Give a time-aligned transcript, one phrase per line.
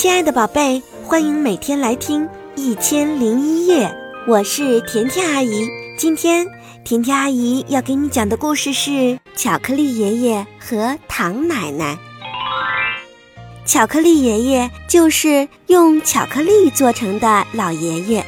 [0.00, 3.88] 亲爱的宝贝，欢迎每天来听《一千零一夜》，
[4.28, 5.66] 我是甜甜阿姨。
[5.98, 6.46] 今天
[6.84, 8.90] 甜甜阿姨要给你讲的故事是
[9.34, 11.96] 《巧克力爷爷和糖奶奶》。
[13.66, 18.24] 巧克力爷爷就是用巧克力做成的老爷爷，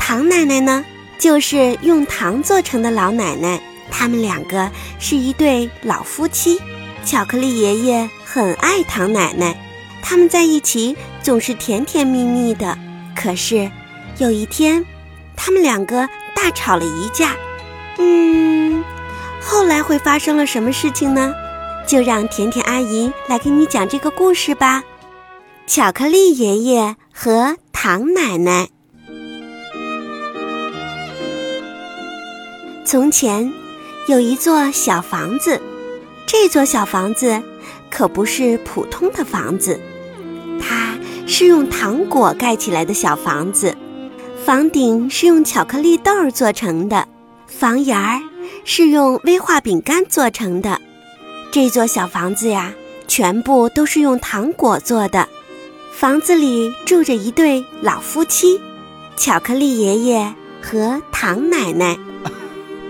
[0.00, 0.84] 糖奶奶呢
[1.20, 3.60] 就是用糖做成的老奶奶。
[3.92, 4.68] 他们两个
[4.98, 6.60] 是一对老夫妻。
[7.04, 9.56] 巧克力爷爷很爱糖奶奶。
[10.08, 12.78] 他们在一起总是甜甜蜜蜜的，
[13.16, 13.68] 可是
[14.18, 14.86] 有一天，
[15.34, 17.34] 他们两个大吵了一架。
[17.98, 18.84] 嗯，
[19.42, 21.34] 后来会发生了什么事情呢？
[21.88, 24.84] 就让甜甜阿姨来给你讲这个故事吧。
[25.66, 28.68] 巧克力爷爷和糖奶奶。
[32.84, 33.52] 从前
[34.06, 35.60] 有一座小房子，
[36.28, 37.42] 这座小房子
[37.90, 39.80] 可不是普通的房子。
[41.26, 43.76] 它是用糖果盖起来的小房子，
[44.44, 47.08] 房顶是用巧克力豆做成的，
[47.48, 48.22] 房檐儿
[48.64, 50.80] 是用威化饼干做成的。
[51.50, 52.72] 这座小房子呀，
[53.08, 55.28] 全部都是用糖果做的。
[55.92, 58.60] 房子里住着一对老夫妻，
[59.16, 60.32] 巧克力爷爷
[60.62, 61.98] 和糖奶奶。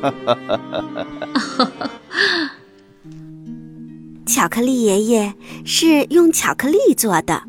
[4.26, 5.32] 巧克力爷爷
[5.64, 7.42] 是用巧克力做的。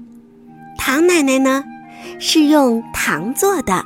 [0.87, 1.65] 糖奶奶呢，
[2.17, 3.83] 是用糖做的，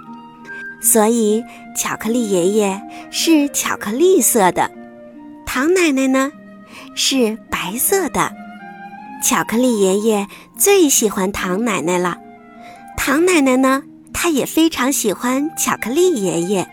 [0.83, 1.44] 所以
[1.75, 4.69] 巧克力爷爷是巧克力色的，
[5.44, 6.31] 糖奶奶呢
[6.94, 8.31] 是白色的。
[9.23, 12.19] 巧克力爷爷最喜欢糖奶奶了，
[12.95, 13.81] 糖奶奶呢，
[14.13, 16.67] 她也非常喜欢巧克力爷爷，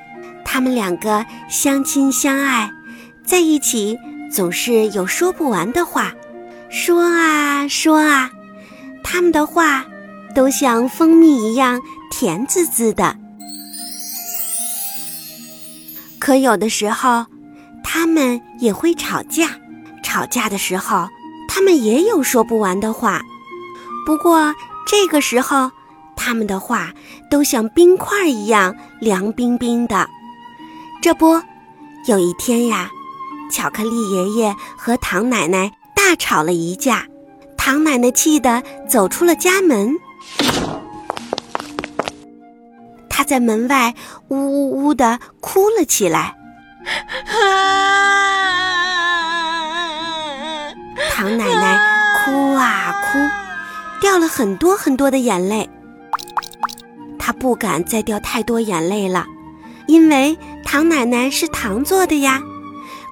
[0.44, 2.70] 他们两个相亲相爱，
[3.24, 3.96] 在一起
[4.30, 6.12] 总是有说不完的话，
[6.68, 8.30] 说啊说啊，
[9.02, 9.86] 他们的话。
[10.34, 13.16] 都像蜂蜜一样甜滋滋的，
[16.18, 17.26] 可有的时候，
[17.82, 19.50] 他们也会吵架。
[20.02, 21.08] 吵架的时候，
[21.48, 23.20] 他们也有说不完的话。
[24.06, 24.54] 不过
[24.86, 25.70] 这个时候，
[26.16, 26.92] 他们的话
[27.30, 30.08] 都像冰块一样凉冰冰的。
[31.02, 31.40] 这不，
[32.06, 32.90] 有一天呀，
[33.50, 37.06] 巧克力爷爷和糖奶奶大吵了一架，
[37.56, 39.94] 糖奶奶气得走出了家门。
[43.18, 43.96] 他在门外
[44.28, 46.36] 呜呜呜的哭了起来，
[51.10, 51.80] 唐奶奶
[52.14, 53.18] 哭啊哭，
[54.00, 55.68] 掉了很多很多的眼泪。
[57.18, 59.26] 她不敢再掉太多眼泪了，
[59.88, 62.40] 因为唐奶奶是糖做的呀，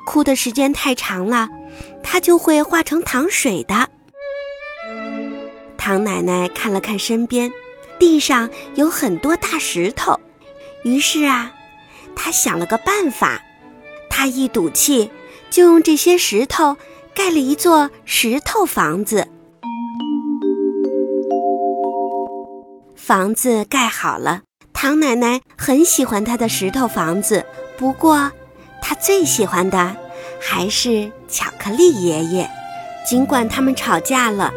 [0.06, 1.48] 哭的时间太长了，
[2.04, 3.88] 她就会化成糖水的。
[5.76, 7.50] 唐奶奶看了看身边。
[7.98, 10.20] 地上有很多大石头，
[10.84, 11.52] 于是啊，
[12.14, 13.42] 他想了个办法。
[14.08, 15.10] 他一赌气，
[15.50, 16.76] 就用这些石头
[17.14, 19.28] 盖了一座石头房子。
[22.94, 24.42] 房子盖好了，
[24.72, 27.44] 唐奶奶很喜欢她的石头房子。
[27.76, 28.32] 不过，
[28.80, 29.94] 她最喜欢的
[30.40, 32.50] 还是巧克力爷爷。
[33.06, 34.52] 尽管他们吵架了，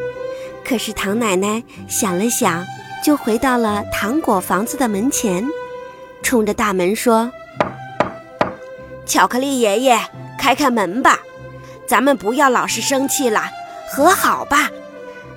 [0.65, 2.65] 可是唐奶奶想了想。
[3.03, 5.45] 就回到了糖果房子的门前，
[6.21, 7.31] 冲着大门说
[9.05, 9.99] ：“巧克力爷爷，
[10.37, 11.19] 开开门吧，
[11.87, 13.43] 咱们不要老是生气了，
[13.89, 14.69] 和好吧。”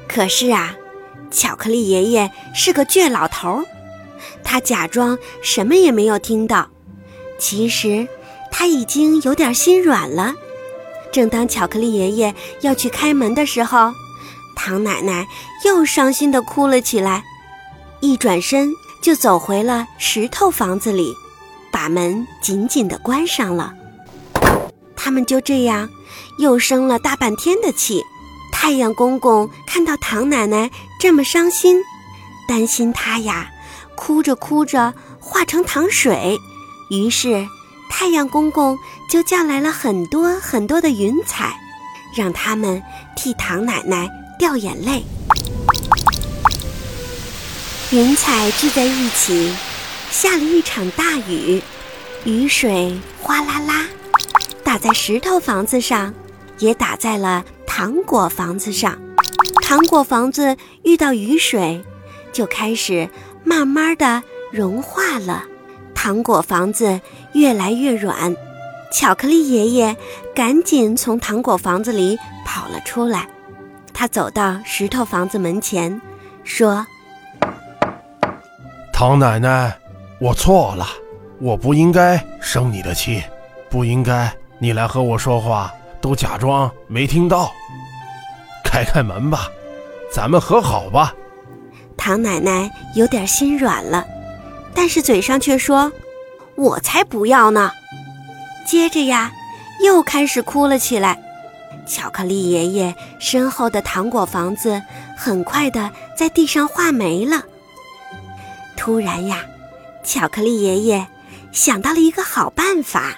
[0.09, 0.75] 可是啊，
[1.31, 3.62] 巧克力爷爷是个倔老头，
[4.45, 6.69] 他假装什么也没有听到，
[7.39, 8.06] 其实
[8.51, 10.34] 他已经有点心软了。
[11.12, 13.93] 正当巧克力爷爷要去开门的时候，
[14.56, 15.27] 唐奶奶
[15.65, 17.22] 又伤心地哭了起来。
[18.03, 21.15] 一转身就走回了石头房子里，
[21.71, 23.73] 把门紧紧地关上了。
[24.97, 25.89] 他们就这样
[26.39, 28.03] 又生了大半天的气。
[28.53, 30.69] 太阳公公看到唐奶奶
[30.99, 31.81] 这么伤心，
[32.49, 33.49] 担心她呀，
[33.95, 36.37] 哭着哭着化成糖水。
[36.91, 37.47] 于是
[37.89, 38.77] 太阳公公
[39.09, 41.57] 就叫来了很多很多的云彩，
[42.16, 42.83] 让他们
[43.15, 44.09] 替唐奶奶
[44.41, 45.05] 掉眼泪。
[47.92, 49.54] 云彩聚在一起，
[50.10, 51.60] 下了一场大雨，
[52.24, 53.86] 雨水哗啦啦，
[54.65, 56.15] 打在石头房子上，
[56.59, 58.98] 也打在了糖果房子上。
[59.60, 61.84] 糖果房子遇到雨水，
[62.33, 63.10] 就开始
[63.44, 65.45] 慢慢的融化了。
[65.95, 66.98] 糖果房子
[67.34, 68.34] 越来越软，
[68.91, 69.95] 巧克力爷爷
[70.34, 73.28] 赶紧从糖果房子里跑了出来。
[73.92, 76.00] 他走到石头房子门前。
[76.42, 76.86] 说
[79.04, 79.77] ：“唐奶奶，
[80.21, 80.87] 我错了，
[81.41, 83.21] 我不应该生你的气，
[83.69, 87.51] 不应该你来和我说话都假装没听到。
[88.63, 89.51] 开开门吧，
[90.09, 91.13] 咱们和好吧。”
[91.99, 94.07] 唐奶奶有点心软了，
[94.72, 95.91] 但是嘴上却说
[96.55, 97.72] ：“我才不要呢。”
[98.65, 99.33] 接着呀，
[99.84, 101.21] 又开始哭了起来。
[101.89, 104.81] 巧克力爷爷身后的糖果房子
[105.16, 107.43] 很快的在地上画没了。
[108.84, 109.47] 突然呀，
[110.03, 111.07] 巧克力爷爷
[111.53, 113.17] 想到了一个好办法，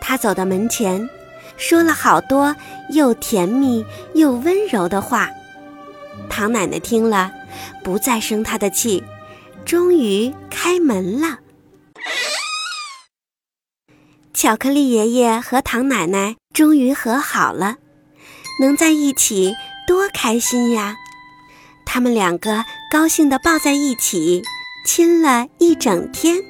[0.00, 1.08] 他走到门前，
[1.56, 2.56] 说了好多
[2.90, 5.30] 又甜蜜又温柔的话。
[6.28, 7.30] 唐奶奶听了，
[7.84, 9.04] 不再生他的气，
[9.64, 11.38] 终于开门了。
[14.34, 17.76] 巧克力爷爷和唐奶奶终于和好了，
[18.60, 19.54] 能在一起
[19.86, 20.96] 多开心呀！
[21.86, 24.42] 他们两个高兴地抱在一起，
[24.84, 26.42] 亲了一整天。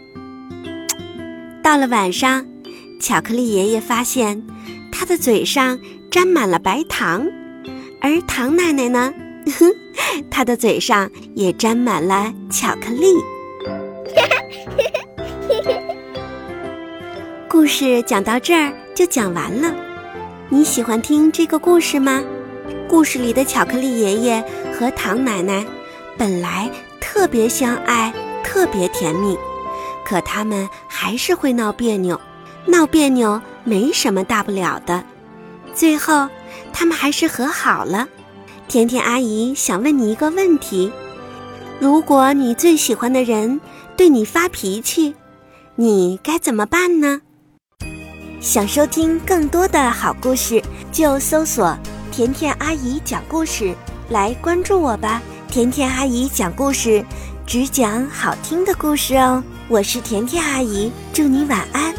[1.63, 2.47] 到了晚上，
[3.01, 4.43] 巧克力爷爷发现
[4.91, 5.79] 他的嘴上
[6.11, 7.27] 沾满了白糖，
[8.01, 9.13] 而唐奶奶呢，
[10.31, 13.07] 她的嘴上也沾满了巧克力。
[17.49, 19.75] 故事讲到这儿就讲完了，
[20.49, 22.23] 你喜欢听这个故事吗？
[22.89, 24.45] 故事里的巧克力爷爷
[24.75, 25.65] 和唐奶奶
[26.19, 26.71] 本来
[27.01, 28.13] 特别相爱，
[28.45, 29.37] 特别甜蜜，
[30.05, 32.21] 可他们还是会闹别扭。
[32.67, 35.03] 闹别扭没什么大不了的，
[35.75, 36.29] 最后
[36.73, 38.07] 他们还是和好了。
[38.69, 40.93] 甜甜阿姨想问你一个问题：
[41.81, 43.61] 如果你最喜欢的人
[43.97, 45.15] 对你发脾气，
[45.75, 47.21] 你该怎么办呢？
[48.41, 50.63] 想收听更多的好故事，
[50.93, 51.77] 就搜索
[52.13, 53.75] “甜甜阿姨讲故事”
[54.09, 55.21] 来关注我吧。
[55.49, 57.05] 甜甜阿姨讲故事，
[57.53, 59.45] 只讲好听的故事哦。
[59.69, 61.95] 我是甜甜阿姨，祝你晚安。